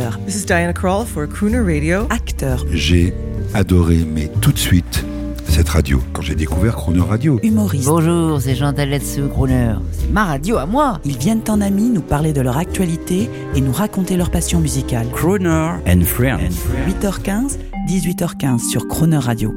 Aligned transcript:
chanteur, 0.00 0.18
This 0.26 0.36
is 0.36 0.46
Diana 0.46 0.72
Krall 0.72 1.06
for 1.06 1.26
Crooner 1.28 1.60
Radio. 1.60 2.06
acteur, 2.10 2.64
J'ai 2.72 3.12
adoré, 3.54 3.98
mais 4.14 4.30
tout 4.40 4.52
de 4.52 4.58
suite, 4.58 5.04
cette 5.48 5.68
radio. 5.68 6.00
Quand 6.12 6.22
j'ai 6.22 6.34
découvert 6.34 6.76
Chrono 6.76 7.04
Radio, 7.04 7.38
humoriste. 7.42 7.86
Bonjour, 7.86 8.40
c'est 8.40 8.54
Jean 8.54 8.72
Taletsu, 8.72 9.22
Crooner. 9.28 9.74
C'est 9.92 10.10
ma 10.10 10.24
radio 10.24 10.56
à 10.58 10.66
moi. 10.66 11.00
Ils 11.04 11.18
viennent 11.18 11.42
en 11.48 11.60
amis 11.60 11.90
nous 11.90 12.02
parler 12.02 12.32
de 12.32 12.40
leur 12.40 12.56
actualité 12.56 13.28
et 13.54 13.60
nous 13.60 13.72
raconter 13.72 14.16
leur 14.16 14.30
passion 14.30 14.60
musicale. 14.60 15.06
Crooner 15.12 15.72
and 15.86 16.02
Friends. 16.04 16.54
8h15, 16.88 17.58
18h15 17.88 18.70
sur 18.70 18.86
Croner 18.88 19.18
Radio. 19.18 19.52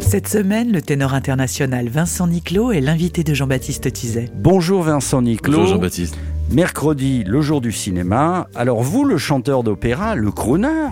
Cette 0.00 0.28
semaine, 0.28 0.72
le 0.72 0.80
ténor 0.80 1.12
international 1.12 1.88
Vincent 1.88 2.28
Niclot 2.28 2.72
est 2.72 2.80
l'invité 2.80 3.24
de 3.24 3.34
Jean-Baptiste 3.34 3.92
Tizet. 3.92 4.30
Bonjour 4.34 4.82
Vincent 4.82 5.20
Niclot. 5.22 5.52
Bonjour 5.52 5.74
Jean-Baptiste. 5.74 6.16
Mercredi, 6.50 7.24
le 7.24 7.42
jour 7.42 7.60
du 7.60 7.72
cinéma. 7.72 8.48
Alors 8.54 8.82
vous, 8.82 9.04
le 9.04 9.18
chanteur 9.18 9.62
d'opéra, 9.62 10.14
le 10.14 10.30
crooner, 10.30 10.88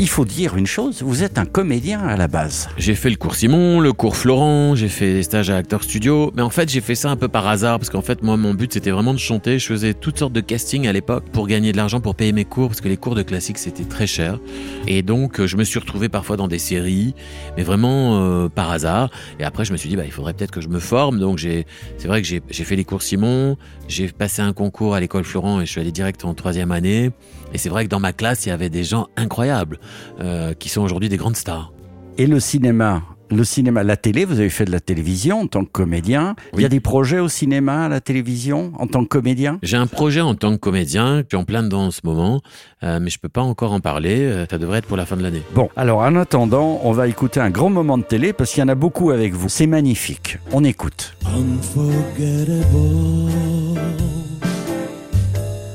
il 0.00 0.08
faut 0.08 0.24
dire 0.24 0.56
une 0.56 0.66
chose, 0.66 1.02
vous 1.02 1.24
êtes 1.24 1.38
un 1.38 1.44
comédien 1.44 2.00
à 2.00 2.16
la 2.16 2.28
base. 2.28 2.68
J'ai 2.78 2.94
fait 2.94 3.10
le 3.10 3.16
cours 3.16 3.34
Simon, 3.34 3.80
le 3.80 3.92
cours 3.92 4.16
Florent, 4.16 4.76
j'ai 4.76 4.88
fait 4.88 5.12
des 5.12 5.22
stages 5.24 5.50
à 5.50 5.56
Acteur 5.56 5.82
Studio, 5.82 6.30
mais 6.36 6.42
en 6.42 6.50
fait 6.50 6.68
j'ai 6.68 6.80
fait 6.80 6.94
ça 6.94 7.10
un 7.10 7.16
peu 7.16 7.26
par 7.26 7.48
hasard 7.48 7.78
parce 7.80 7.90
qu'en 7.90 8.02
fait 8.02 8.22
moi 8.22 8.36
mon 8.36 8.54
but 8.54 8.72
c'était 8.72 8.92
vraiment 8.92 9.12
de 9.12 9.18
chanter. 9.18 9.58
Je 9.58 9.66
faisais 9.66 9.94
toutes 9.94 10.18
sortes 10.18 10.32
de 10.32 10.40
castings 10.40 10.86
à 10.86 10.92
l'époque 10.92 11.24
pour 11.32 11.48
gagner 11.48 11.72
de 11.72 11.76
l'argent 11.76 12.00
pour 12.00 12.14
payer 12.14 12.32
mes 12.32 12.44
cours 12.44 12.68
parce 12.68 12.80
que 12.80 12.88
les 12.88 12.96
cours 12.96 13.16
de 13.16 13.22
classique 13.22 13.58
c'était 13.58 13.84
très 13.84 14.06
cher. 14.06 14.38
Et 14.86 15.02
donc 15.02 15.40
euh, 15.40 15.48
je 15.48 15.56
me 15.56 15.64
suis 15.64 15.80
retrouvé 15.80 16.08
parfois 16.08 16.36
dans 16.36 16.48
des 16.48 16.60
séries, 16.60 17.14
mais 17.56 17.64
vraiment 17.64 18.22
euh, 18.22 18.48
par 18.48 18.70
hasard. 18.70 19.10
Et 19.40 19.44
après 19.44 19.64
je 19.64 19.72
me 19.72 19.76
suis 19.76 19.88
dit 19.88 19.96
bah 19.96 20.04
il 20.04 20.12
faudrait 20.12 20.32
peut-être 20.32 20.52
que 20.52 20.60
je 20.60 20.68
me 20.68 20.78
forme. 20.78 21.18
Donc 21.18 21.40
c'est 21.40 22.06
vrai 22.06 22.22
que 22.22 22.28
j'ai 22.28 22.64
fait 22.64 22.76
les 22.76 22.84
cours 22.84 23.02
Simon, 23.02 23.56
j'ai 23.88 24.08
passé 24.08 24.42
un 24.42 24.52
concours 24.52 24.94
à 24.94 25.00
l'école 25.00 25.24
Florent 25.24 25.60
et 25.60 25.66
je 25.66 25.72
suis 25.72 25.80
allé 25.80 25.90
direct 25.90 26.24
en 26.24 26.34
troisième 26.34 26.70
année. 26.70 27.10
Et 27.52 27.58
c'est 27.58 27.70
vrai 27.70 27.84
que 27.84 27.90
dans 27.90 28.00
ma 28.00 28.12
classe 28.12 28.46
il 28.46 28.50
y 28.50 28.52
avait 28.52 28.70
des 28.70 28.84
gens 28.84 29.08
incroyables 29.16 29.80
euh, 30.20 30.54
qui 30.54 30.68
sont 30.68 30.82
aujourd'hui 30.82 31.08
des 31.08 31.16
grandes 31.16 31.36
stars. 31.36 31.72
Et 32.16 32.26
le 32.26 32.40
cinéma 32.40 33.02
le 33.30 33.44
cinéma, 33.44 33.82
la 33.82 33.96
télé, 33.98 34.24
vous 34.24 34.38
avez 34.40 34.48
fait 34.48 34.64
de 34.64 34.70
la 34.70 34.80
télévision 34.80 35.40
en 35.42 35.46
tant 35.46 35.62
que 35.64 35.70
comédien. 35.70 36.34
Il 36.54 36.62
y 36.62 36.64
a 36.64 36.70
des 36.70 36.80
projets 36.80 37.18
au 37.18 37.28
cinéma, 37.28 37.84
à 37.84 37.88
la 37.88 38.00
télévision, 38.00 38.72
en 38.78 38.86
tant 38.86 39.02
que 39.02 39.08
comédien? 39.08 39.58
J'ai 39.62 39.76
un 39.76 39.86
projet 39.86 40.20
en 40.22 40.34
tant 40.34 40.52
que 40.52 40.56
comédien, 40.56 41.18
je 41.18 41.24
suis 41.28 41.36
en 41.36 41.44
plein 41.44 41.62
dedans 41.62 41.86
en 41.86 41.90
ce 41.90 42.00
moment, 42.04 42.40
euh, 42.82 42.98
mais 43.00 43.10
je 43.10 43.18
peux 43.18 43.28
pas 43.28 43.42
encore 43.42 43.72
en 43.72 43.80
parler. 43.80 44.20
euh, 44.20 44.46
Ça 44.50 44.56
devrait 44.58 44.78
être 44.78 44.86
pour 44.86 44.96
la 44.96 45.04
fin 45.04 45.16
de 45.16 45.22
l'année. 45.22 45.42
Bon, 45.54 45.68
alors 45.76 45.98
en 45.98 46.16
attendant, 46.16 46.80
on 46.84 46.92
va 46.92 47.06
écouter 47.06 47.40
un 47.40 47.50
grand 47.50 47.68
moment 47.70 47.98
de 47.98 48.02
télé 48.02 48.32
parce 48.32 48.50
qu'il 48.52 48.60
y 48.60 48.64
en 48.64 48.68
a 48.68 48.74
beaucoup 48.74 49.10
avec 49.10 49.34
vous. 49.34 49.50
C'est 49.50 49.66
magnifique. 49.66 50.38
On 50.52 50.64
écoute. 50.64 51.14
Unforgettable. 51.26 52.64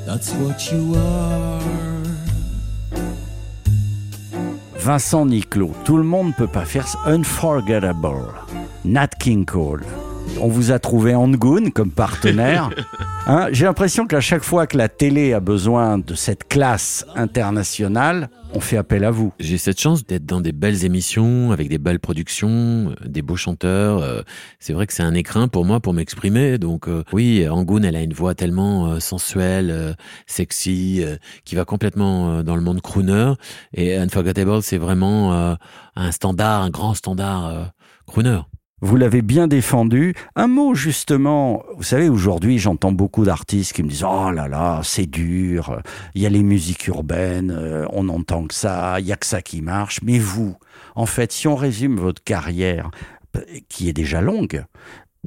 That's 0.07 0.31
what 0.33 0.71
you 0.71 0.95
are. 0.95 1.62
Vincent 4.83 5.25
Niclot, 5.25 5.71
tout 5.85 5.95
le 5.95 6.03
monde 6.03 6.33
peut 6.35 6.45
pas 6.45 6.65
faire. 6.65 6.85
Unforgettable. 7.05 8.33
Nat 8.83 9.07
King 9.17 9.45
Cole. 9.45 9.85
On 10.39 10.47
vous 10.47 10.71
a 10.71 10.79
trouvé 10.79 11.15
Angoon 11.15 11.71
comme 11.71 11.91
partenaire. 11.91 12.69
Hein, 13.25 13.47
J'ai 13.53 13.63
l'impression 13.63 14.05
qu'à 14.05 14.19
chaque 14.19 14.43
fois 14.43 14.67
que 14.67 14.77
la 14.77 14.89
télé 14.89 15.31
a 15.31 15.39
besoin 15.39 15.97
de 15.97 16.13
cette 16.13 16.45
classe 16.49 17.05
internationale, 17.15 18.29
on 18.53 18.59
fait 18.59 18.75
appel 18.75 19.05
à 19.05 19.11
vous. 19.11 19.31
J'ai 19.39 19.57
cette 19.57 19.79
chance 19.79 20.05
d'être 20.05 20.25
dans 20.25 20.41
des 20.41 20.51
belles 20.51 20.83
émissions, 20.83 21.53
avec 21.53 21.69
des 21.69 21.77
belles 21.77 22.01
productions, 22.01 22.49
euh, 22.89 22.95
des 23.07 23.21
beaux 23.21 23.37
chanteurs. 23.37 23.99
euh, 23.99 24.23
C'est 24.59 24.73
vrai 24.73 24.87
que 24.87 24.93
c'est 24.93 25.03
un 25.03 25.13
écrin 25.13 25.47
pour 25.47 25.63
moi 25.63 25.79
pour 25.79 25.93
m'exprimer. 25.93 26.57
Donc 26.57 26.89
euh, 26.89 27.05
oui, 27.13 27.47
Angoon, 27.47 27.83
elle 27.83 27.95
a 27.95 28.01
une 28.01 28.11
voix 28.11 28.35
tellement 28.35 28.87
euh, 28.87 28.99
sensuelle, 28.99 29.69
euh, 29.71 29.93
sexy, 30.27 31.01
qui 31.45 31.55
va 31.55 31.63
complètement 31.63 32.43
dans 32.43 32.57
le 32.57 32.61
monde 32.61 32.81
crooner. 32.81 33.35
Et 33.73 33.95
Unforgettable, 33.95 34.61
c'est 34.63 34.77
vraiment 34.77 35.55
un 35.95 36.11
standard, 36.11 36.61
un 36.63 36.69
grand 36.69 36.93
standard 36.93 37.71
crooner. 38.05 38.41
Vous 38.85 38.97
l'avez 38.97 39.21
bien 39.21 39.47
défendu. 39.47 40.13
Un 40.35 40.47
mot 40.47 40.75
justement, 40.75 41.63
vous 41.77 41.83
savez, 41.83 42.09
aujourd'hui 42.09 42.59
j'entends 42.59 42.91
beaucoup 42.91 43.23
d'artistes 43.23 43.71
qui 43.71 43.81
me 43.81 43.87
disent 43.87 44.03
Oh 44.03 44.29
là 44.29 44.49
là, 44.49 44.81
c'est 44.83 45.05
dur, 45.05 45.81
il 46.15 46.21
y 46.21 46.25
a 46.25 46.29
les 46.29 46.43
musiques 46.43 46.87
urbaines, 46.87 47.49
euh, 47.49 47.85
on 47.93 48.03
n'entend 48.03 48.45
que 48.45 48.53
ça, 48.53 48.99
il 48.99 49.05
y 49.05 49.13
a 49.13 49.15
que 49.15 49.25
ça 49.25 49.41
qui 49.41 49.61
marche. 49.61 50.01
Mais 50.03 50.19
vous, 50.19 50.57
en 50.95 51.05
fait, 51.05 51.31
si 51.31 51.47
on 51.47 51.55
résume 51.55 51.95
votre 51.95 52.21
carrière, 52.21 52.91
qui 53.69 53.87
est 53.87 53.93
déjà 53.93 54.19
longue, 54.19 54.65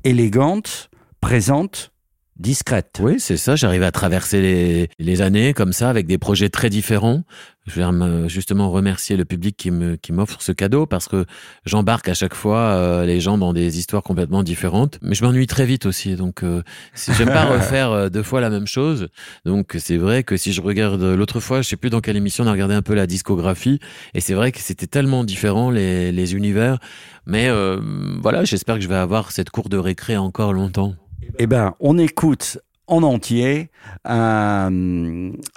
élégante, 0.04 0.90
présente, 1.22 1.92
discrète. 2.38 2.98
Oui, 3.00 3.18
c'est 3.18 3.36
ça. 3.36 3.56
J'arrive 3.56 3.82
à 3.82 3.90
traverser 3.90 4.40
les, 4.42 4.88
les 4.98 5.22
années 5.22 5.54
comme 5.54 5.72
ça 5.72 5.88
avec 5.88 6.06
des 6.06 6.18
projets 6.18 6.48
très 6.48 6.68
différents. 6.70 7.22
Je 7.66 7.80
vais 7.80 7.92
me- 7.92 8.28
justement 8.28 8.70
remercier 8.70 9.16
le 9.16 9.24
public 9.24 9.56
qui 9.56 9.70
me 9.72 9.96
qui 9.96 10.12
m'offre 10.12 10.40
ce 10.40 10.52
cadeau 10.52 10.86
parce 10.86 11.08
que 11.08 11.24
j'embarque 11.64 12.08
à 12.08 12.14
chaque 12.14 12.34
fois 12.34 12.58
euh, 12.60 13.04
les 13.06 13.20
gens 13.20 13.38
dans 13.38 13.52
des 13.52 13.78
histoires 13.78 14.02
complètement 14.04 14.42
différentes. 14.44 14.98
Mais 15.02 15.14
je 15.16 15.24
m'ennuie 15.24 15.48
très 15.48 15.66
vite 15.66 15.84
aussi, 15.86 16.14
donc 16.14 16.44
euh, 16.44 16.62
si 16.94 17.12
j'aime 17.14 17.28
pas 17.28 17.44
refaire 17.52 17.90
euh, 17.90 18.08
deux 18.08 18.22
fois 18.22 18.40
la 18.40 18.50
même 18.50 18.66
chose. 18.68 19.08
Donc 19.46 19.74
c'est 19.78 19.96
vrai 19.96 20.22
que 20.22 20.36
si 20.36 20.52
je 20.52 20.60
regarde 20.60 21.02
l'autre 21.02 21.40
fois, 21.40 21.60
je 21.62 21.68
sais 21.68 21.76
plus 21.76 21.90
dans 21.90 22.00
quelle 22.00 22.16
émission 22.16 22.44
on 22.44 22.46
a 22.46 22.52
regardé 22.52 22.74
un 22.74 22.82
peu 22.82 22.94
la 22.94 23.08
discographie 23.08 23.80
et 24.14 24.20
c'est 24.20 24.34
vrai 24.34 24.52
que 24.52 24.60
c'était 24.60 24.86
tellement 24.86 25.24
différent 25.24 25.70
les 25.70 26.12
les 26.12 26.34
univers. 26.34 26.78
Mais 27.26 27.48
euh, 27.48 27.80
voilà, 28.22 28.44
j'espère 28.44 28.76
que 28.76 28.82
je 28.82 28.88
vais 28.88 28.94
avoir 28.94 29.32
cette 29.32 29.50
cour 29.50 29.68
de 29.68 29.76
récré 29.76 30.16
encore 30.16 30.52
longtemps. 30.52 30.94
Eh 31.38 31.46
ben, 31.46 31.74
on 31.80 31.98
écoute 31.98 32.58
en 32.86 33.02
entier 33.02 33.68
un, 34.04 34.70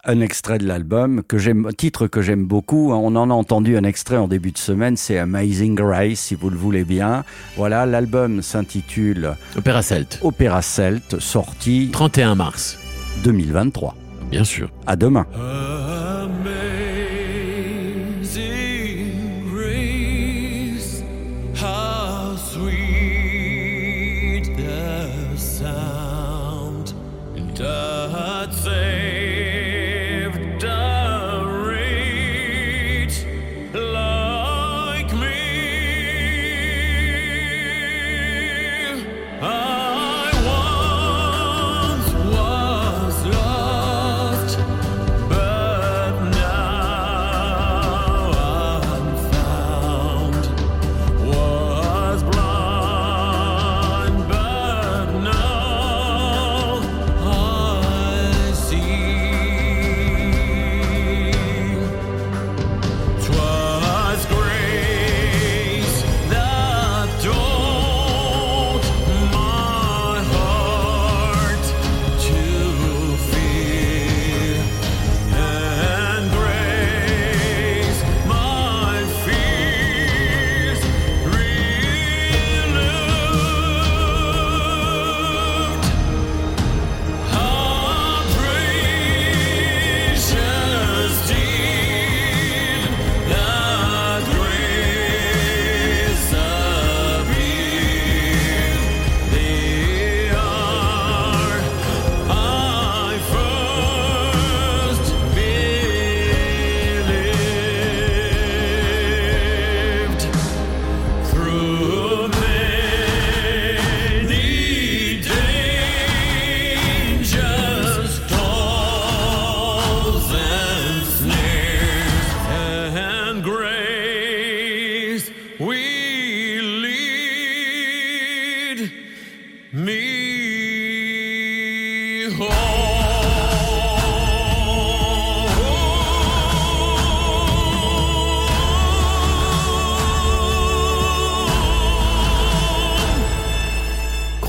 un 0.04 0.20
extrait 0.20 0.58
de 0.58 0.68
l'album 0.68 1.22
que 1.24 1.38
j'aime, 1.38 1.70
titre 1.78 2.08
que 2.08 2.22
j'aime 2.22 2.46
beaucoup. 2.46 2.92
On 2.92 3.16
en 3.16 3.30
a 3.30 3.34
entendu 3.34 3.78
un 3.78 3.84
extrait 3.84 4.18
en 4.18 4.28
début 4.28 4.52
de 4.52 4.58
semaine, 4.58 4.98
c'est 4.98 5.18
Amazing 5.20 5.76
Grace, 5.76 6.20
si 6.20 6.36
vous 6.36 6.50
le 6.50 6.58
voulez 6.58 6.84
bien. 6.84 7.24
Voilà, 7.56 7.86
l'album 7.86 8.42
s'intitule 8.42 9.36
Opéra 9.56 9.82
Celt, 9.82 10.20
Opéra 10.22 10.62
Celt, 10.62 11.20
sorti 11.20 11.90
31 11.94 12.36
mars, 12.36 12.78
2023. 13.24 13.96
bien 14.32 14.44
sûr. 14.44 14.70
À 14.88 14.96
demain. 14.96 15.26
Amazing 15.36 15.69
Let's 28.50 28.64
say 28.64 28.79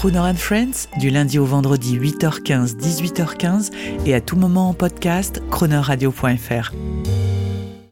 Crooner 0.00 0.32
Friends 0.34 0.88
du 0.98 1.10
lundi 1.10 1.38
au 1.38 1.44
vendredi 1.44 1.98
8h15, 1.98 2.76
18h15 2.76 3.70
et 4.06 4.14
à 4.14 4.22
tout 4.22 4.36
moment 4.36 4.70
en 4.70 4.72
podcast 4.72 5.42
cronerradio.fr. 5.50 6.72